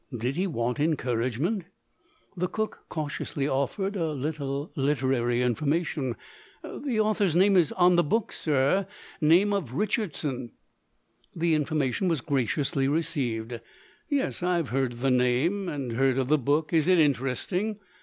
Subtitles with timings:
[0.17, 1.65] Did he want encouragement?
[2.35, 6.15] The cook cautiously offered a little literary information,
[6.63, 8.87] "The author's name is on the book, sir.
[9.21, 10.53] Name of Richardson."
[11.35, 13.59] The information was graciously received,
[14.09, 16.73] "Yes; I've heard of the name, and heard of the book.
[16.73, 17.77] Is it interesting?"